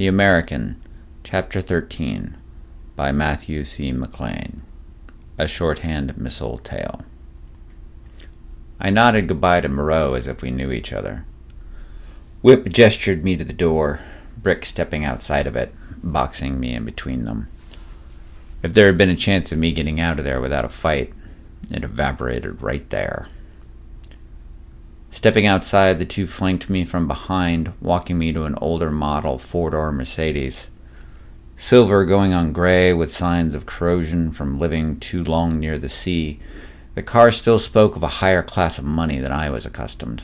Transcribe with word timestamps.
The 0.00 0.06
American, 0.06 0.82
Chapter 1.24 1.60
13, 1.60 2.38
by 2.96 3.12
Matthew 3.12 3.64
C. 3.64 3.92
McLean. 3.92 4.62
A 5.36 5.46
shorthand 5.46 6.16
missile 6.16 6.56
tale. 6.56 7.02
I 8.80 8.88
nodded 8.88 9.28
goodbye 9.28 9.60
to 9.60 9.68
Moreau 9.68 10.14
as 10.14 10.26
if 10.26 10.40
we 10.40 10.50
knew 10.50 10.72
each 10.72 10.94
other. 10.94 11.26
Whip 12.40 12.70
gestured 12.70 13.22
me 13.22 13.36
to 13.36 13.44
the 13.44 13.52
door, 13.52 14.00
Brick 14.38 14.64
stepping 14.64 15.04
outside 15.04 15.46
of 15.46 15.54
it, 15.54 15.74
boxing 16.02 16.58
me 16.58 16.72
in 16.72 16.86
between 16.86 17.26
them. 17.26 17.48
If 18.62 18.72
there 18.72 18.86
had 18.86 18.96
been 18.96 19.10
a 19.10 19.16
chance 19.16 19.52
of 19.52 19.58
me 19.58 19.70
getting 19.70 20.00
out 20.00 20.18
of 20.18 20.24
there 20.24 20.40
without 20.40 20.64
a 20.64 20.70
fight, 20.70 21.12
it 21.70 21.84
evaporated 21.84 22.62
right 22.62 22.88
there. 22.88 23.28
Stepping 25.10 25.46
outside, 25.46 25.98
the 25.98 26.04
two 26.04 26.26
flanked 26.26 26.70
me 26.70 26.84
from 26.84 27.08
behind, 27.08 27.72
walking 27.80 28.16
me 28.18 28.32
to 28.32 28.44
an 28.44 28.54
older 28.60 28.90
model 28.90 29.38
four 29.38 29.70
door 29.70 29.90
Mercedes. 29.92 30.68
Silver 31.56 32.04
going 32.06 32.32
on 32.32 32.52
gray 32.52 32.92
with 32.92 33.14
signs 33.14 33.54
of 33.54 33.66
corrosion 33.66 34.32
from 34.32 34.58
living 34.58 34.98
too 34.98 35.22
long 35.22 35.60
near 35.60 35.78
the 35.78 35.88
sea, 35.88 36.40
the 36.94 37.02
car 37.02 37.30
still 37.30 37.58
spoke 37.58 37.96
of 37.96 38.02
a 38.02 38.08
higher 38.08 38.42
class 38.42 38.78
of 38.78 38.84
money 38.84 39.20
than 39.20 39.32
I 39.32 39.50
was 39.50 39.66
accustomed. 39.66 40.22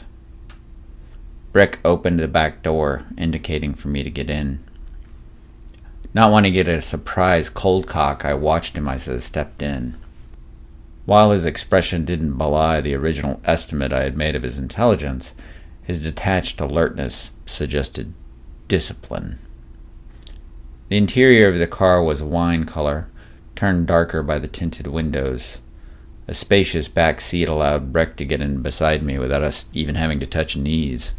Brick 1.53 1.79
opened 1.85 2.21
the 2.21 2.29
back 2.29 2.63
door, 2.63 3.05
indicating 3.19 3.75
for 3.75 3.89
me 3.89 4.03
to 4.03 4.11
get 4.11 4.31
in. 4.31 4.65
Not 6.15 6.31
wanting 6.31 6.53
to 6.53 6.65
get 6.65 6.69
a 6.69 6.81
surprise 6.81 7.51
cold 7.51 7.87
cock, 7.87 8.25
I 8.25 8.35
watched 8.35 8.77
him 8.77 8.89
as 8.89 9.09
I 9.09 9.19
stepped 9.19 9.63
in. 9.63 9.97
While 11.07 11.31
his 11.31 11.47
expression 11.47 12.05
didn't 12.05 12.37
belie 12.37 12.81
the 12.81 12.95
original 12.95 13.41
estimate 13.45 13.93
I 13.93 14.03
had 14.03 14.17
made 14.17 14.35
of 14.35 14.43
his 14.43 14.59
intelligence, 14.59 15.33
his 15.85 16.03
detached 16.03 16.61
alertness 16.61 17.31
suggested 17.47 18.13
discipline. 18.67 19.39
The 20.89 20.97
interior 20.97 21.49
of 21.49 21.59
the 21.61 21.69
car 21.69 22.03
was 22.03 22.25
wine 22.25 22.65
color, 22.65 23.07
turned 23.55 23.87
darker 23.87 24.21
by 24.25 24.41
the 24.41 24.49
tinted 24.49 24.89
windows. 24.89 25.59
A 26.27 26.35
spacious 26.35 26.89
back 26.89 27.21
seat 27.21 27.49
allowed 27.49 27.93
Brick 27.93 28.17
to 28.17 28.25
get 28.25 28.41
in 28.41 28.61
beside 28.61 29.05
me 29.05 29.17
without 29.17 29.45
us 29.45 29.67
even 29.73 29.95
having 29.95 30.19
to 30.19 30.27
touch 30.27 30.57
knees. 30.57 31.15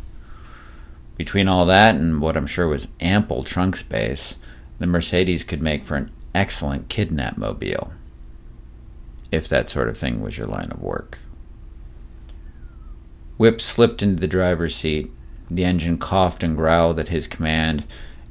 Between 1.15 1.47
all 1.47 1.65
that 1.65 1.95
and 1.95 2.19
what 2.19 2.35
I'm 2.35 2.45
sure 2.45 2.67
was 2.67 2.89
ample 2.99 3.45
trunk 3.45 3.77
space, 3.77 4.35
the 4.79 4.85
Mercedes 4.85 5.45
could 5.45 5.61
make 5.61 5.85
for 5.85 5.95
an 5.95 6.11
excellent 6.35 6.89
kidnap 6.89 7.37
mobile 7.37 7.93
if 9.31 9.47
that 9.49 9.69
sort 9.69 9.89
of 9.89 9.97
thing 9.97 10.21
was 10.21 10.37
your 10.37 10.47
line 10.47 10.71
of 10.71 10.81
work. 10.81 11.19
Whip 13.37 13.61
slipped 13.61 14.01
into 14.01 14.19
the 14.19 14.27
driver's 14.27 14.75
seat. 14.75 15.11
The 15.49 15.65
engine 15.65 15.97
coughed 15.97 16.43
and 16.43 16.57
growled 16.57 16.99
at 16.99 17.09
his 17.09 17.27
command, 17.27 17.85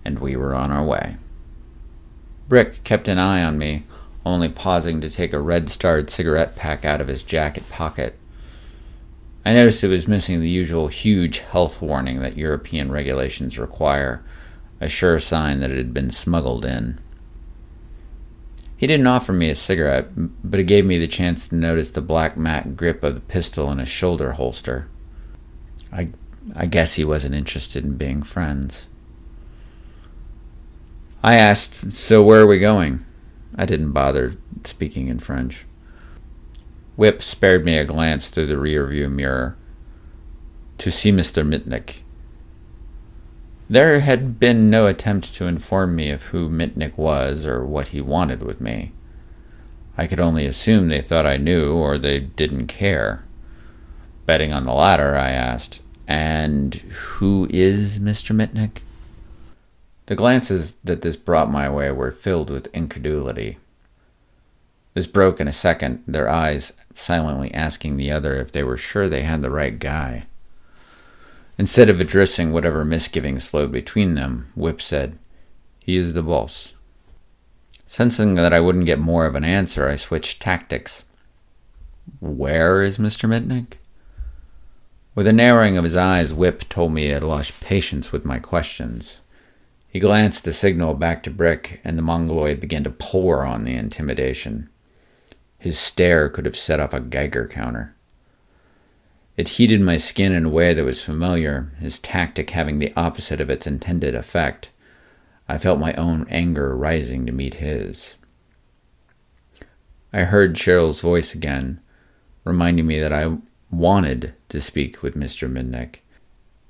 and 0.04 0.18
we 0.18 0.36
were 0.36 0.54
on 0.54 0.70
our 0.70 0.84
way. 0.84 1.16
Brick 2.48 2.84
kept 2.84 3.08
an 3.08 3.18
eye 3.18 3.42
on 3.42 3.58
me, 3.58 3.84
only 4.24 4.48
pausing 4.48 5.00
to 5.00 5.10
take 5.10 5.32
a 5.32 5.40
red 5.40 5.70
starred 5.70 6.10
cigarette 6.10 6.56
pack 6.56 6.84
out 6.84 7.00
of 7.00 7.08
his 7.08 7.22
jacket 7.22 7.68
pocket. 7.70 8.18
I 9.44 9.52
noticed 9.52 9.84
it 9.84 9.88
was 9.88 10.08
missing 10.08 10.40
the 10.40 10.48
usual 10.48 10.88
huge 10.88 11.38
health 11.38 11.80
warning 11.80 12.20
that 12.20 12.36
European 12.36 12.90
regulations 12.90 13.58
require, 13.58 14.24
a 14.80 14.88
sure 14.88 15.20
sign 15.20 15.60
that 15.60 15.70
it 15.70 15.76
had 15.76 15.94
been 15.94 16.10
smuggled 16.10 16.64
in. 16.64 17.00
He 18.76 18.86
didn't 18.86 19.06
offer 19.06 19.32
me 19.32 19.48
a 19.48 19.54
cigarette, 19.54 20.08
but 20.16 20.60
it 20.60 20.64
gave 20.64 20.84
me 20.84 20.98
the 20.98 21.08
chance 21.08 21.48
to 21.48 21.54
notice 21.54 21.90
the 21.90 22.02
black 22.02 22.36
matte 22.36 22.76
grip 22.76 23.02
of 23.02 23.14
the 23.14 23.20
pistol 23.22 23.70
in 23.70 23.78
his 23.78 23.88
shoulder 23.88 24.32
holster. 24.32 24.88
I, 25.90 26.10
I 26.54 26.66
guess 26.66 26.94
he 26.94 27.04
wasn't 27.04 27.34
interested 27.34 27.84
in 27.84 27.96
being 27.96 28.22
friends. 28.22 28.86
I 31.24 31.36
asked, 31.36 31.92
So 31.92 32.22
where 32.22 32.42
are 32.42 32.46
we 32.46 32.58
going? 32.58 33.04
I 33.56 33.64
didn't 33.64 33.92
bother 33.92 34.34
speaking 34.64 35.08
in 35.08 35.20
French. 35.20 35.64
Whip 36.96 37.22
spared 37.22 37.64
me 37.64 37.78
a 37.78 37.84
glance 37.84 38.28
through 38.28 38.46
the 38.46 38.54
rearview 38.54 39.10
mirror. 39.10 39.56
To 40.78 40.90
see 40.90 41.10
Mr. 41.10 41.46
Mitnick. 41.46 42.02
There 43.68 43.98
had 44.00 44.38
been 44.38 44.70
no 44.70 44.86
attempt 44.86 45.34
to 45.34 45.46
inform 45.46 45.96
me 45.96 46.10
of 46.10 46.24
who 46.24 46.48
Mitnick 46.48 46.96
was 46.96 47.46
or 47.46 47.64
what 47.64 47.88
he 47.88 48.00
wanted 48.00 48.42
with 48.42 48.60
me. 48.60 48.92
I 49.98 50.06
could 50.06 50.20
only 50.20 50.46
assume 50.46 50.88
they 50.88 51.00
thought 51.00 51.26
I 51.26 51.36
knew 51.36 51.74
or 51.74 51.98
they 51.98 52.20
didn't 52.20 52.68
care. 52.68 53.24
Betting 54.24 54.52
on 54.52 54.66
the 54.66 54.72
latter, 54.72 55.16
I 55.16 55.30
asked, 55.30 55.82
And 56.06 56.74
who 56.74 57.48
is 57.50 57.98
Mr. 57.98 58.34
Mitnick? 58.36 58.82
The 60.06 60.14
glances 60.14 60.76
that 60.84 61.02
this 61.02 61.16
brought 61.16 61.50
my 61.50 61.68
way 61.68 61.90
were 61.90 62.12
filled 62.12 62.50
with 62.50 62.72
incredulity. 62.74 63.58
This 64.94 65.08
broke 65.08 65.40
in 65.40 65.48
a 65.48 65.52
second, 65.52 66.04
their 66.06 66.28
eyes 66.28 66.72
silently 66.94 67.52
asking 67.52 67.96
the 67.96 68.12
other 68.12 68.36
if 68.36 68.52
they 68.52 68.62
were 68.62 68.76
sure 68.76 69.08
they 69.08 69.22
had 69.22 69.42
the 69.42 69.50
right 69.50 69.76
guy. 69.76 70.26
Instead 71.58 71.88
of 71.88 72.00
addressing 72.00 72.52
whatever 72.52 72.84
misgivings 72.84 73.48
flowed 73.48 73.72
between 73.72 74.14
them, 74.14 74.52
Whip 74.54 74.82
said, 74.82 75.18
He 75.78 75.96
is 75.96 76.12
the 76.12 76.22
boss. 76.22 76.74
Sensing 77.86 78.34
that 78.34 78.52
I 78.52 78.60
wouldn't 78.60 78.86
get 78.86 78.98
more 78.98 79.26
of 79.26 79.34
an 79.34 79.44
answer, 79.44 79.88
I 79.88 79.96
switched 79.96 80.42
tactics. 80.42 81.04
Where 82.20 82.82
is 82.82 82.98
Mr. 82.98 83.28
Mitnick? 83.28 83.78
With 85.14 85.26
a 85.26 85.32
narrowing 85.32 85.78
of 85.78 85.84
his 85.84 85.96
eyes, 85.96 86.34
Whip 86.34 86.68
told 86.68 86.92
me 86.92 87.04
he 87.04 87.08
had 87.08 87.22
lost 87.22 87.60
patience 87.60 88.12
with 88.12 88.26
my 88.26 88.38
questions. 88.38 89.22
He 89.88 89.98
glanced 89.98 90.46
a 90.46 90.52
signal 90.52 90.92
back 90.92 91.22
to 91.22 91.30
Brick, 91.30 91.80
and 91.82 91.96
the 91.96 92.02
Mongoloid 92.02 92.60
began 92.60 92.84
to 92.84 92.90
pour 92.90 93.46
on 93.46 93.64
the 93.64 93.74
intimidation. 93.74 94.68
His 95.58 95.78
stare 95.78 96.28
could 96.28 96.44
have 96.44 96.56
set 96.56 96.80
off 96.80 96.92
a 96.92 97.00
Geiger 97.00 97.48
counter. 97.48 97.95
It 99.36 99.48
heated 99.48 99.82
my 99.82 99.98
skin 99.98 100.32
in 100.32 100.46
a 100.46 100.50
way 100.50 100.72
that 100.72 100.84
was 100.84 101.02
familiar, 101.02 101.72
his 101.78 101.98
tactic 101.98 102.50
having 102.50 102.78
the 102.78 102.92
opposite 102.96 103.40
of 103.40 103.50
its 103.50 103.66
intended 103.66 104.14
effect. 104.14 104.70
I 105.48 105.58
felt 105.58 105.78
my 105.78 105.92
own 105.94 106.26
anger 106.30 106.74
rising 106.74 107.26
to 107.26 107.32
meet 107.32 107.54
his. 107.54 108.16
I 110.12 110.22
heard 110.22 110.54
Cheryl's 110.54 111.00
voice 111.00 111.34
again, 111.34 111.80
reminding 112.44 112.86
me 112.86 112.98
that 113.00 113.12
I 113.12 113.36
wanted 113.70 114.32
to 114.48 114.60
speak 114.60 115.02
with 115.02 115.14
Mr. 115.14 115.50
Mitnick, 115.50 115.96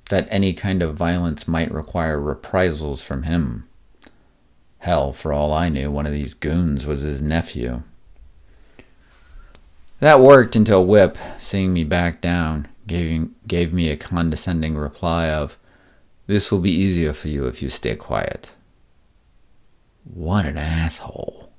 that 0.09 0.27
any 0.29 0.53
kind 0.53 0.81
of 0.81 0.95
violence 0.95 1.47
might 1.47 1.71
require 1.71 2.19
reprisals 2.19 3.01
from 3.01 3.23
him. 3.23 3.67
Hell, 4.79 5.13
for 5.13 5.31
all 5.31 5.53
I 5.53 5.69
knew, 5.69 5.89
one 5.89 6.05
of 6.05 6.11
these 6.11 6.33
goons 6.33 6.85
was 6.85 7.01
his 7.01 7.21
nephew. 7.21 7.83
That 9.99 10.21
worked 10.21 10.55
until 10.55 10.85
Whip, 10.85 11.17
seeing 11.39 11.73
me 11.73 11.83
back 11.83 12.21
down, 12.21 12.67
gave, 12.85 13.29
gave 13.47 13.73
me 13.73 13.89
a 13.89 13.97
condescending 13.97 14.77
reply 14.77 15.29
of, 15.29 15.57
This 16.27 16.51
will 16.51 16.59
be 16.59 16.71
easier 16.71 17.13
for 17.13 17.29
you 17.29 17.47
if 17.47 17.63
you 17.63 17.69
stay 17.69 17.95
quiet. 17.95 18.51
What 20.03 20.45
an 20.45 20.57
asshole. 20.57 21.51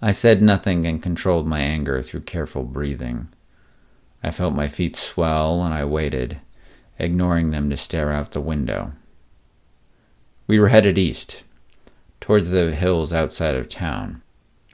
I 0.00 0.10
said 0.10 0.42
nothing 0.42 0.84
and 0.84 1.00
controlled 1.00 1.46
my 1.46 1.60
anger 1.60 2.02
through 2.02 2.22
careful 2.22 2.64
breathing. 2.64 3.28
I 4.20 4.32
felt 4.32 4.52
my 4.52 4.66
feet 4.66 4.96
swell 4.96 5.62
and 5.62 5.72
I 5.72 5.84
waited, 5.84 6.40
ignoring 6.98 7.52
them 7.52 7.70
to 7.70 7.76
stare 7.76 8.10
out 8.10 8.32
the 8.32 8.40
window. 8.40 8.92
We 10.48 10.58
were 10.58 10.68
headed 10.68 10.98
east, 10.98 11.44
towards 12.20 12.50
the 12.50 12.74
hills 12.74 13.12
outside 13.12 13.54
of 13.54 13.68
town. 13.68 14.22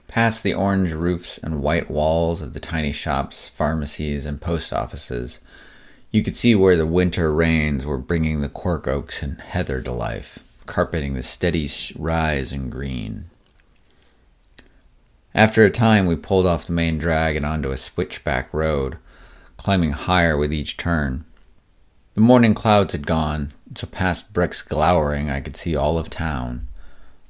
Past 0.09 0.41
the 0.41 0.55
orange 0.55 0.91
roofs 0.91 1.37
and 1.37 1.61
white 1.61 1.89
walls 1.89 2.41
of 2.41 2.53
the 2.53 2.59
tiny 2.59 2.91
shops, 2.91 3.47
pharmacies, 3.47 4.25
and 4.25 4.41
post 4.41 4.73
offices, 4.73 5.39
you 6.09 6.23
could 6.23 6.35
see 6.35 6.55
where 6.55 6.75
the 6.75 6.87
winter 6.87 7.31
rains 7.31 7.85
were 7.85 7.99
bringing 7.99 8.41
the 8.41 8.49
cork 8.49 8.87
oaks 8.87 9.21
and 9.21 9.39
heather 9.39 9.83
to 9.83 9.91
life, 9.91 10.39
carpeting 10.65 11.13
the 11.13 11.21
steady 11.21 11.69
rise 11.95 12.51
in 12.51 12.71
green. 12.71 13.29
After 15.35 15.63
a 15.63 15.69
time, 15.69 16.07
we 16.07 16.15
pulled 16.15 16.47
off 16.47 16.65
the 16.65 16.73
main 16.73 16.97
drag 16.97 17.35
and 17.35 17.45
onto 17.45 17.69
a 17.69 17.77
switchback 17.77 18.51
road, 18.51 18.97
climbing 19.57 19.91
higher 19.91 20.35
with 20.35 20.51
each 20.51 20.75
turn. 20.75 21.23
The 22.15 22.21
morning 22.21 22.55
clouds 22.55 22.93
had 22.93 23.05
gone, 23.05 23.51
so 23.75 23.85
past 23.85 24.33
Brick's 24.33 24.63
glowering, 24.63 25.29
I 25.29 25.39
could 25.39 25.55
see 25.55 25.75
all 25.75 25.99
of 25.99 26.09
town, 26.09 26.67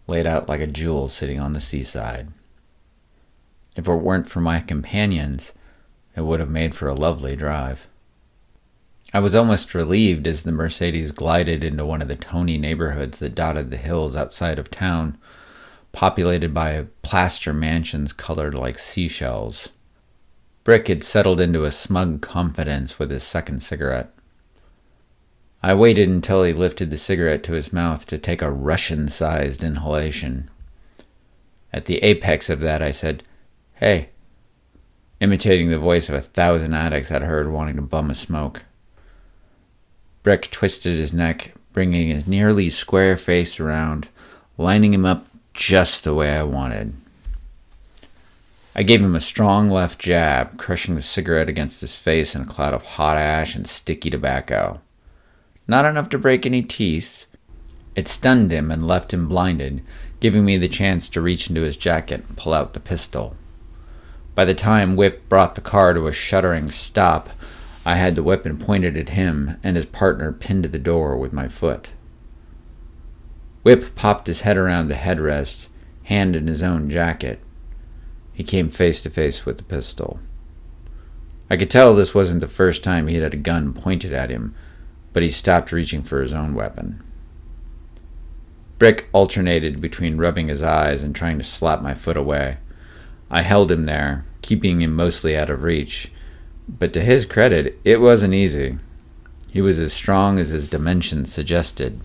laid 0.07 0.25
out 0.25 0.47
like 0.47 0.61
a 0.61 0.67
jewel 0.67 1.09
sitting 1.09 1.41
on 1.41 1.51
the 1.51 1.59
seaside. 1.59 2.29
If 3.79 3.87
it 3.87 3.93
weren't 3.93 4.27
for 4.27 4.41
my 4.41 4.59
companions, 4.59 5.53
it 6.13 6.25
would 6.25 6.41
have 6.41 6.49
made 6.49 6.75
for 6.75 6.89
a 6.89 6.93
lovely 6.93 7.37
drive. 7.37 7.87
I 9.13 9.21
was 9.21 9.33
almost 9.33 9.73
relieved 9.73 10.27
as 10.27 10.43
the 10.43 10.51
Mercedes 10.51 11.13
glided 11.13 11.63
into 11.63 11.85
one 11.85 12.01
of 12.01 12.09
the 12.09 12.17
tony 12.17 12.57
neighborhoods 12.57 13.19
that 13.19 13.35
dotted 13.35 13.71
the 13.71 13.77
hills 13.77 14.17
outside 14.17 14.59
of 14.59 14.69
town, 14.69 15.17
populated 15.93 16.53
by 16.53 16.87
plaster 17.03 17.53
mansions 17.53 18.11
colored 18.11 18.53
like 18.53 18.77
seashells. 18.77 19.69
Brick 20.65 20.89
had 20.89 21.01
settled 21.01 21.39
into 21.39 21.63
a 21.63 21.71
smug 21.71 22.21
confidence 22.21 22.99
with 22.99 23.09
his 23.09 23.23
second 23.23 23.61
cigarette. 23.61 24.13
I 25.63 25.73
waited 25.73 26.09
until 26.09 26.43
he 26.43 26.51
lifted 26.51 26.89
the 26.89 26.97
cigarette 26.97 27.43
to 27.43 27.53
his 27.53 27.71
mouth 27.71 28.05
to 28.07 28.17
take 28.17 28.41
a 28.41 28.51
Russian 28.51 29.07
sized 29.07 29.63
inhalation. 29.63 30.49
At 31.71 31.85
the 31.85 31.99
apex 31.99 32.49
of 32.49 32.59
that, 32.59 32.81
I 32.81 32.91
said, 32.91 33.23
Hey, 33.79 34.09
imitating 35.21 35.69
the 35.69 35.79
voice 35.79 36.09
of 36.09 36.15
a 36.15 36.19
thousand 36.19 36.73
addicts 36.73 37.13
I'd 37.13 37.21
heard 37.21 37.49
wanting 37.49 37.77
to 37.77 37.81
bum 37.81 38.11
a 38.11 38.15
smoke. 38.15 38.63
Brick 40.21 40.51
twisted 40.51 40.97
his 40.97 41.13
neck, 41.13 41.53
bringing 41.71 42.09
his 42.09 42.27
nearly 42.27 42.69
square 42.69 43.15
face 43.15 43.57
around, 43.57 44.09
lining 44.57 44.93
him 44.93 45.05
up 45.05 45.27
just 45.53 46.03
the 46.03 46.13
way 46.13 46.35
I 46.35 46.43
wanted. 46.43 46.93
I 48.75 48.83
gave 48.83 49.01
him 49.01 49.15
a 49.15 49.21
strong 49.21 49.69
left 49.69 49.97
jab, 49.97 50.57
crushing 50.57 50.95
the 50.95 51.01
cigarette 51.01 51.47
against 51.47 51.79
his 51.79 51.95
face 51.95 52.35
in 52.35 52.41
a 52.41 52.45
cloud 52.45 52.73
of 52.73 52.83
hot 52.83 53.15
ash 53.15 53.55
and 53.55 53.65
sticky 53.65 54.09
tobacco. 54.09 54.81
Not 55.69 55.85
enough 55.85 56.09
to 56.09 56.17
break 56.17 56.45
any 56.45 56.63
teeth. 56.63 57.27
It 57.95 58.09
stunned 58.09 58.51
him 58.51 58.71
and 58.71 58.85
left 58.85 59.13
him 59.13 59.29
blinded, 59.29 59.83
giving 60.19 60.43
me 60.43 60.57
the 60.57 60.67
chance 60.67 61.07
to 61.09 61.21
reach 61.21 61.47
into 61.47 61.61
his 61.61 61.77
jacket 61.77 62.25
and 62.27 62.35
pull 62.35 62.53
out 62.53 62.73
the 62.73 62.81
pistol. 62.81 63.37
By 64.39 64.45
the 64.45 64.55
time 64.55 64.95
Whip 64.95 65.27
brought 65.27 65.55
the 65.55 65.59
car 65.59 65.93
to 65.93 66.07
a 66.07 66.13
shuddering 66.13 66.71
stop, 66.71 67.29
I 67.85 67.97
had 67.97 68.15
the 68.15 68.23
weapon 68.23 68.57
pointed 68.57 68.95
at 68.95 69.09
him 69.09 69.59
and 69.65 69.75
his 69.75 69.85
partner 69.85 70.31
pinned 70.31 70.63
to 70.63 70.69
the 70.69 70.79
door 70.79 71.17
with 71.17 71.33
my 71.33 71.49
foot. 71.49 71.91
Whip 73.63 73.95
popped 73.95 74.27
his 74.27 74.43
head 74.43 74.55
around 74.57 74.87
the 74.87 74.95
headrest, 74.95 75.67
hand 76.03 76.37
in 76.37 76.47
his 76.47 76.63
own 76.63 76.89
jacket. 76.89 77.41
He 78.31 78.45
came 78.45 78.69
face 78.69 79.01
to 79.01 79.09
face 79.09 79.45
with 79.45 79.57
the 79.57 79.63
pistol. 79.63 80.21
I 81.49 81.57
could 81.57 81.69
tell 81.69 81.93
this 81.93 82.15
wasn't 82.15 82.39
the 82.39 82.47
first 82.47 82.81
time 82.81 83.07
he'd 83.07 83.21
had 83.21 83.33
a 83.33 83.37
gun 83.37 83.73
pointed 83.73 84.13
at 84.13 84.29
him, 84.29 84.55
but 85.11 85.21
he 85.21 85.31
stopped 85.31 85.73
reaching 85.73 86.01
for 86.01 86.21
his 86.21 86.31
own 86.31 86.55
weapon. 86.55 87.03
Brick 88.77 89.09
alternated 89.11 89.81
between 89.81 90.15
rubbing 90.15 90.47
his 90.47 90.63
eyes 90.63 91.03
and 91.03 91.13
trying 91.13 91.39
to 91.39 91.43
slap 91.43 91.81
my 91.81 91.93
foot 91.93 92.15
away. 92.15 92.59
I 93.29 93.41
held 93.41 93.69
him 93.69 93.85
there, 93.85 94.23
keeping 94.41 94.81
him 94.81 94.95
mostly 94.95 95.37
out 95.37 95.49
of 95.49 95.63
reach, 95.63 96.11
but 96.67 96.93
to 96.93 97.01
his 97.01 97.25
credit, 97.25 97.79
it 97.83 98.01
wasn't 98.01 98.33
easy. 98.33 98.77
He 99.49 99.61
was 99.61 99.79
as 99.79 99.91
strong 99.93 100.37
as 100.37 100.49
his 100.49 100.69
dimensions 100.69 101.33
suggested. 101.33 101.99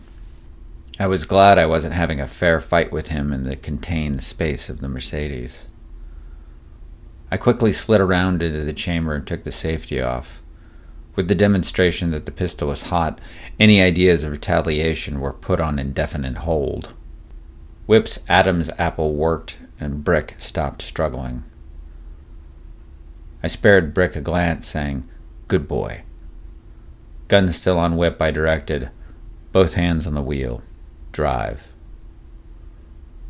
I 0.98 1.06
was 1.06 1.26
glad 1.26 1.58
I 1.58 1.66
wasn't 1.66 1.94
having 1.94 2.20
a 2.20 2.26
fair 2.26 2.60
fight 2.60 2.92
with 2.92 3.08
him 3.08 3.32
in 3.32 3.42
the 3.42 3.56
contained 3.56 4.22
space 4.22 4.68
of 4.68 4.80
the 4.80 4.88
Mercedes. 4.88 5.66
I 7.30 7.36
quickly 7.36 7.72
slid 7.72 8.00
around 8.00 8.42
into 8.42 8.62
the 8.62 8.72
chamber 8.72 9.14
and 9.14 9.26
took 9.26 9.42
the 9.42 9.50
safety 9.50 10.00
off. 10.00 10.40
With 11.16 11.28
the 11.28 11.34
demonstration 11.34 12.10
that 12.12 12.26
the 12.26 12.32
pistol 12.32 12.68
was 12.68 12.82
hot, 12.82 13.18
any 13.58 13.82
ideas 13.82 14.24
of 14.24 14.32
retaliation 14.32 15.20
were 15.20 15.32
put 15.32 15.60
on 15.60 15.78
indefinite 15.78 16.38
hold. 16.38 16.94
Whip's 17.86 18.20
Adam's 18.28 18.70
apple 18.78 19.14
worked, 19.14 19.58
and 19.78 20.04
Brick 20.04 20.36
stopped 20.38 20.80
struggling. 20.80 21.44
I 23.44 23.46
spared 23.46 23.92
Brick 23.92 24.16
a 24.16 24.22
glance, 24.22 24.66
saying, 24.66 25.06
Good 25.48 25.68
boy. 25.68 26.04
Gun 27.28 27.52
still 27.52 27.78
on 27.78 27.98
Whip, 27.98 28.22
I 28.22 28.30
directed, 28.30 28.88
both 29.52 29.74
hands 29.74 30.06
on 30.06 30.14
the 30.14 30.22
wheel. 30.22 30.62
Drive. 31.12 31.68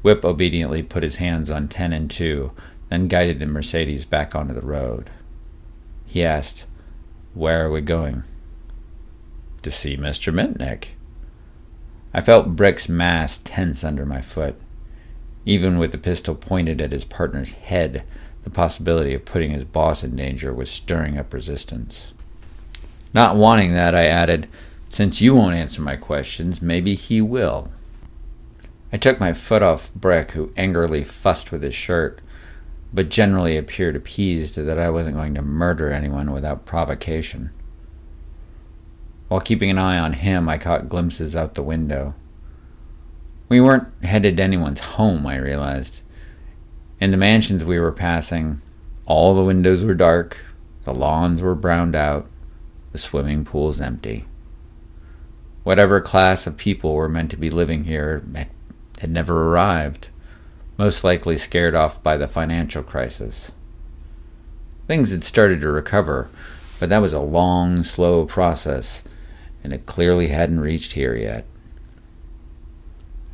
Whip 0.02 0.25
obediently 0.25 0.84
put 0.84 1.02
his 1.02 1.16
hands 1.16 1.50
on 1.50 1.66
10 1.66 1.93
and 1.93 2.08
2, 2.08 2.52
then 2.90 3.08
guided 3.08 3.40
the 3.40 3.46
Mercedes 3.46 4.05
back 4.05 4.37
onto 4.37 4.55
the 4.55 4.61
road. 4.61 5.11
He 6.06 6.25
asked, 6.25 6.64
where 7.34 7.67
are 7.67 7.70
we 7.72 7.81
going? 7.81 8.22
To 9.62 9.70
see 9.72 9.96
Mr. 9.96 10.32
Mitnick. 10.32 10.90
I 12.12 12.20
felt 12.20 12.55
Brick's 12.55 12.88
mass 12.88 13.38
tense 13.38 13.82
under 13.82 14.06
my 14.06 14.20
foot. 14.20 14.60
Even 15.44 15.76
with 15.76 15.90
the 15.90 15.99
pistol 15.99 16.37
pointed 16.37 16.81
at 16.81 16.93
his 16.93 17.05
partner's 17.05 17.55
head, 17.55 18.05
the 18.44 18.50
possibility 18.50 19.14
of 19.14 19.25
putting 19.25 19.50
his 19.50 19.64
boss 19.64 20.05
in 20.05 20.14
danger 20.17 20.55
was 20.55 20.70
stirring 20.70 21.19
up 21.19 21.32
resistance. 21.32 22.14
Not 23.12 23.37
wanting 23.37 23.73
that, 23.73 23.94
I 23.94 24.05
added, 24.06 24.49
Since 24.88 25.20
you 25.20 25.35
won't 25.35 25.56
answer 25.56 25.82
my 25.82 25.96
questions, 25.96 26.62
maybe 26.62 26.94
he 26.94 27.20
will. 27.20 27.69
I 28.93 28.96
took 28.96 29.19
my 29.19 29.32
foot 29.32 29.62
off 29.62 29.93
Brick, 29.94 30.32
who 30.32 30.52
angrily 30.56 31.02
fussed 31.02 31.50
with 31.50 31.62
his 31.62 31.75
shirt 31.75 32.20
but 32.94 33.08
generally 33.08 33.56
appeared 33.56 33.96
appeased 33.96 34.55
that 34.55 34.79
I 34.79 34.88
wasn't 34.88 35.17
going 35.17 35.35
to 35.35 35.43
murder 35.43 35.91
anyone 35.91 36.31
without 36.31 36.64
provocation. 36.64 37.50
While 39.26 39.41
keeping 39.41 39.69
an 39.69 39.79
eye 39.79 39.99
on 39.99 40.12
him, 40.12 40.49
I 40.49 40.58
caught 40.58 40.88
glimpses 40.88 41.35
out 41.35 41.56
the 41.56 41.62
window. 41.62 42.14
We 43.49 43.61
weren't 43.61 43.88
headed 44.05 44.37
to 44.37 44.43
anyone's 44.44 44.81
home, 44.81 45.26
I 45.26 45.37
realized. 45.38 46.02
In 47.04 47.10
the 47.10 47.18
mansions 47.18 47.66
we 47.66 47.78
were 47.78 47.92
passing, 47.92 48.62
all 49.04 49.34
the 49.34 49.44
windows 49.44 49.84
were 49.84 49.92
dark, 49.92 50.38
the 50.84 50.94
lawns 50.94 51.42
were 51.42 51.54
browned 51.54 51.94
out, 51.94 52.30
the 52.92 52.96
swimming 52.96 53.44
pools 53.44 53.78
empty. 53.78 54.24
Whatever 55.64 56.00
class 56.00 56.46
of 56.46 56.56
people 56.56 56.94
were 56.94 57.10
meant 57.10 57.30
to 57.32 57.36
be 57.36 57.50
living 57.50 57.84
here 57.84 58.24
had 59.00 59.10
never 59.10 59.50
arrived 59.50 60.08
most 60.78 61.04
likely 61.04 61.36
scared 61.36 61.74
off 61.74 62.02
by 62.02 62.16
the 62.16 62.26
financial 62.26 62.82
crisis. 62.82 63.52
Things 64.86 65.10
had 65.10 65.24
started 65.24 65.60
to 65.60 65.68
recover, 65.68 66.30
but 66.80 66.88
that 66.88 67.02
was 67.02 67.12
a 67.12 67.20
long, 67.20 67.84
slow 67.84 68.24
process, 68.24 69.02
and 69.62 69.74
it 69.74 69.84
clearly 69.84 70.28
hadn't 70.28 70.60
reached 70.60 70.94
here 70.94 71.14
yet. 71.14 71.44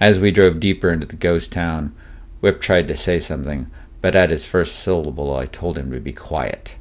As 0.01 0.19
we 0.19 0.33
drove 0.33 0.59
deeper 0.59 0.91
into 0.91 1.07
the 1.07 1.15
ghost 1.15 1.53
town, 1.53 1.95
Whip 2.41 2.61
tried 2.61 2.89
to 2.89 2.97
say 2.97 3.19
something, 3.19 3.71
but 4.01 4.17
at 4.17 4.31
his 4.31 4.47
first 4.47 4.77
syllable 4.77 5.37
I 5.37 5.45
told 5.45 5.77
him 5.77 5.91
to 5.91 6.01
be 6.01 6.13
quiet. 6.13 6.77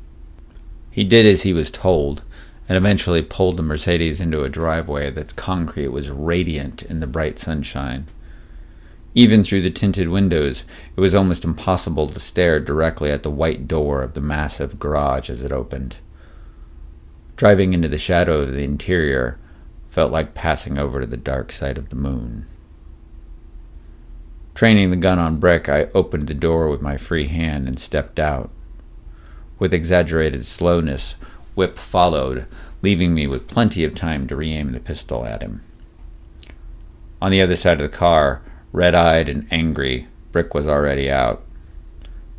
He 0.92 1.04
did 1.04 1.26
as 1.26 1.44
he 1.44 1.54
was 1.54 1.72
told, 1.72 2.24
and 2.68 2.78
eventually 2.78 3.22
pulled 3.22 3.58
the 3.58 3.64
Mercedes 3.64 4.22
into 4.22 4.44
a 4.44 4.50
driveway 4.50 5.12
that's 5.12 5.34
concrete 5.34 5.90
was 5.90 6.10
radiant 6.10 6.84
in 6.84 7.00
the 7.00 7.08
bright 7.08 7.40
sunshine. 7.40 8.08
Even 9.16 9.44
through 9.44 9.62
the 9.62 9.72
tinted 9.72 10.10
windows, 10.10 10.64
it 10.96 11.02
was 11.02 11.16
almost 11.16 11.44
impossible 11.44 12.08
to 12.08 12.20
stare 12.20 12.60
directly 12.60 13.12
at 13.12 13.24
the 13.24 13.32
white 13.32 13.68
door 13.68 14.04
of 14.04 14.14
the 14.14 14.22
massive 14.22 14.80
garage 14.80 15.30
as 15.30 15.44
it 15.44 15.52
opened. 15.52 15.98
Driving 17.36 17.74
into 17.74 17.88
the 17.88 17.98
shadow 17.98 18.42
of 18.42 18.52
the 18.52 18.64
interior 18.64 19.40
felt 19.90 20.12
like 20.12 20.36
passing 20.36 20.78
over 20.78 21.02
to 21.02 21.08
the 21.08 21.18
dark 21.18 21.52
side 21.52 21.78
of 21.78 21.90
the 21.90 21.96
moon. 21.96 22.46
Training 24.60 24.90
the 24.90 24.98
gun 24.98 25.20
on 25.20 25.38
Brick, 25.38 25.70
I 25.70 25.88
opened 25.96 26.28
the 26.28 26.34
door 26.34 26.68
with 26.68 26.82
my 26.82 26.98
free 26.98 27.28
hand 27.28 27.66
and 27.66 27.80
stepped 27.80 28.20
out. 28.20 28.50
With 29.58 29.74
exaggerated 29.74 30.46
slowness, 30.46 31.14
Whip 31.56 31.78
followed, 31.78 32.46
leaving 32.82 33.14
me 33.16 33.26
with 33.26 33.48
plenty 33.48 33.86
of 33.86 33.96
time 33.96 34.28
to 34.28 34.36
re 34.36 34.52
aim 34.52 34.74
the 34.74 34.82
pistol 34.82 35.26
at 35.26 35.42
him. 35.42 35.62
On 37.22 37.32
the 37.32 37.42
other 37.42 37.56
side 37.56 37.80
of 37.80 37.90
the 37.90 37.98
car, 37.98 38.42
Red 38.74 38.96
eyed 38.96 39.30
and 39.30 39.48
angry, 39.50 40.10
Brick 40.34 40.54
was 40.54 40.68
already 40.68 41.10
out. 41.10 41.42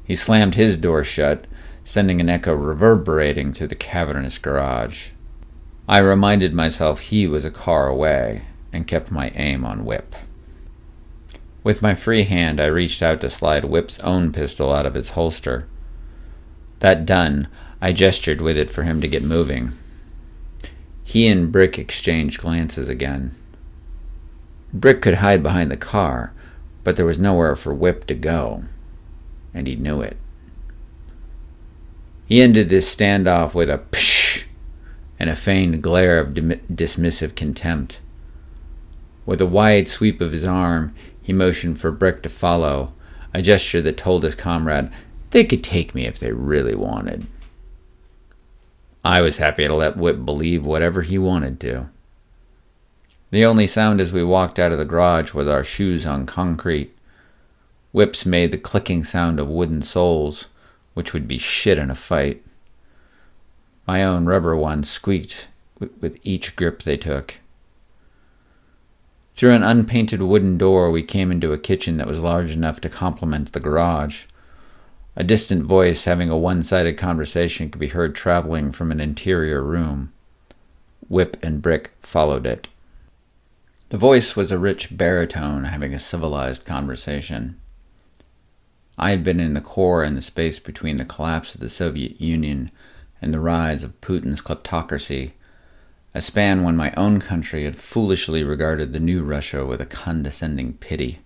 He 0.05 0.15
slammed 0.15 0.57
his 0.57 0.77
door 0.77 1.03
shut, 1.03 1.47
sending 1.85 2.21
an 2.21 2.29
echo 2.29 2.53
reverberating 2.53 3.55
through 3.55 3.69
the 3.69 3.75
cavernous 3.75 4.37
garage. 4.37 5.09
I 5.89 6.01
reminded 6.01 6.53
myself 6.53 7.01
he 7.01 7.27
was 7.27 7.47
a 7.47 7.51
car 7.51 7.89
away 7.89 8.43
and 8.75 8.87
kept 8.87 9.11
my 9.11 9.31
aim 9.31 9.65
on 9.65 9.87
Whip. 9.87 10.15
With 11.63 11.83
my 11.83 11.95
free 11.95 12.25
hand, 12.25 12.61
I 12.61 12.67
reached 12.67 13.03
out 13.03 13.21
to 13.21 13.31
slide 13.31 13.65
Whip's 13.65 14.01
own 14.01 14.33
pistol 14.33 14.73
out 14.73 14.87
of 14.87 14.97
its 14.97 15.11
holster. 15.11 15.67
That 16.79 17.05
done, 17.05 17.49
I 17.81 17.93
gestured 17.93 18.41
with 18.41 18.57
it 18.57 18.71
for 18.71 18.83
him 18.83 19.01
to 19.01 19.09
get 19.09 19.23
moving. 19.23 19.73
He 21.05 21.27
and 21.27 21.53
Brick 21.53 21.79
exchanged 21.79 22.41
glances 22.41 22.89
again. 22.89 23.35
Brick 24.73 25.03
could 25.03 25.17
hide 25.17 25.43
behind 25.43 25.71
the 25.71 25.77
car, 25.77 26.33
but 26.85 26.97
there 26.97 27.07
was 27.07 27.19
nowhere 27.19 27.57
for 27.57 27.75
Whip 27.75 28.07
to 28.07 28.15
go, 28.15 28.65
and 29.53 29.67
he 29.67 29.77
knew 29.77 30.01
it. 30.01 30.17
He 32.27 32.41
ended 32.41 32.69
this 32.69 32.95
standoff 32.95 33.55
with 33.55 33.69
a 33.69 33.79
psh 33.91 34.45
and 35.19 35.29
a 35.29 35.37
feigned 35.37 35.83
glare 35.83 36.19
of 36.19 36.33
dim- 36.33 36.61
dismissive 36.73 37.35
contempt. 37.35 38.01
With 39.27 39.41
a 39.41 39.47
wide 39.47 39.89
sweep 39.89 40.21
of 40.21 40.33
his 40.33 40.45
arm, 40.45 40.95
he 41.31 41.35
motioned 41.35 41.81
for 41.81 41.93
Brick 41.93 42.25
to 42.25 42.29
follow, 42.29 42.93
a 43.33 43.41
gesture 43.41 43.81
that 43.81 43.97
told 43.97 44.25
his 44.25 44.35
comrade 44.35 44.91
they 45.31 45.45
could 45.45 45.63
take 45.63 45.95
me 45.95 46.05
if 46.05 46.19
they 46.19 46.33
really 46.33 46.75
wanted. 46.75 47.25
I 49.05 49.21
was 49.21 49.37
happy 49.37 49.65
to 49.65 49.73
let 49.77 49.97
Whip 49.97 50.25
believe 50.25 50.67
whatever 50.67 51.03
he 51.03 51.19
wanted 51.19 51.61
to. 51.61 51.89
The 53.31 53.45
only 53.45 53.69
sound 53.69 54.01
as 54.01 54.13
we 54.13 54.25
walked 54.25 54.59
out 54.59 54.73
of 54.73 54.79
the 54.79 54.85
garage 54.85 55.33
was 55.33 55.47
our 55.47 55.63
shoes 55.63 56.05
on 56.05 56.27
concrete. 56.27 56.93
Whips 57.93 58.27
made 58.27 58.51
the 58.51 58.59
clicking 58.59 59.05
sound 59.05 59.39
of 59.39 59.47
wooden 59.47 59.83
soles, 59.83 60.47
which 60.95 61.13
would 61.13 61.29
be 61.29 61.39
shit 61.39 61.79
in 61.79 61.93
a 61.93 61.95
fight. 61.95 62.45
My 63.87 64.03
own 64.03 64.25
rubber 64.25 64.57
ones 64.57 64.91
squeaked 64.91 65.47
with 65.79 66.19
each 66.25 66.57
grip 66.57 66.83
they 66.83 66.97
took. 66.97 67.37
Through 69.35 69.53
an 69.53 69.63
unpainted 69.63 70.23
wooden 70.23 70.59
door, 70.59 70.91
we 70.91 71.03
came 71.03 71.31
into 71.31 71.53
a 71.53 71.59
kitchen 71.59 71.97
that 71.97 72.07
was 72.07 72.21
large 72.21 72.51
enough 72.51 72.81
to 72.83 72.89
complement 72.89 73.53
the 73.53 73.61
garage. 73.61 74.25
A 75.17 75.25
distant 75.25 75.65
voice 75.65 76.05
having 76.05 76.31
a 76.31 76.37
one 76.37 76.63
sided 76.63 76.97
conversation 76.97 77.71
could 77.71 77.81
be 77.81 77.89
heard 77.89 78.15
traveling 78.15 78.73
from 78.73 78.93
an 78.93 79.01
interior 79.01 79.63
room. 79.63 80.13
Whip 81.09 81.37
and 81.43 81.61
Brick 81.61 81.93
followed 82.01 82.47
it. 82.47 82.69
The 83.89 83.99
voice 83.99 84.37
was 84.37 84.53
a 84.53 84.59
rich 84.59 84.97
baritone 84.97 85.65
having 85.65 85.93
a 85.93 85.99
civilized 85.99 86.65
conversation. 86.65 87.59
I 88.97 89.11
had 89.11 89.25
been 89.25 89.41
in 89.41 89.55
the 89.55 89.61
Corps 89.61 90.05
in 90.05 90.15
the 90.15 90.23
space 90.23 90.59
between 90.59 90.97
the 90.97 91.05
collapse 91.05 91.55
of 91.55 91.61
the 91.61 91.69
Soviet 91.69 92.21
Union 92.21 92.71
and 93.21 93.35
the 93.35 93.41
rise 93.41 93.83
of 93.83 94.01
Putin's 94.01 94.41
kleptocracy, 94.41 95.33
a 96.15 96.21
span 96.21 96.63
when 96.63 96.77
my 96.77 96.93
own 96.97 97.21
country 97.21 97.65
had 97.65 97.77
foolishly 97.77 98.43
regarded 98.43 98.93
the 98.93 99.01
new 99.01 99.23
Russia 99.23 99.65
with 99.65 99.81
a 99.81 99.87
condescending 99.87 100.75
pity. 100.75 101.21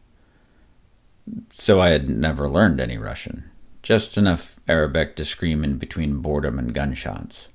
So 1.50 1.80
I 1.80 1.88
had 1.90 2.08
never 2.08 2.48
learned 2.48 2.80
any 2.80 2.98
Russian, 2.98 3.44
just 3.82 4.18
enough 4.18 4.60
Arabic 4.68 5.16
to 5.16 5.24
scream 5.24 5.64
in 5.64 5.78
between 5.78 6.20
boredom 6.20 6.58
and 6.58 6.74
gunshots. 6.74 7.48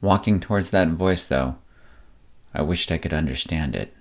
Walking 0.00 0.40
towards 0.40 0.70
that 0.70 0.88
voice, 0.88 1.26
though, 1.26 1.56
I 2.54 2.62
wished 2.62 2.90
I 2.90 2.98
could 2.98 3.12
understand 3.12 3.76
it. 3.76 3.94